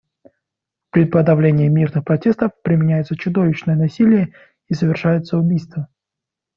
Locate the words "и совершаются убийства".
4.67-5.89